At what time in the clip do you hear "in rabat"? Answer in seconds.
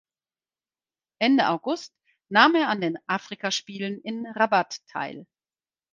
4.01-4.81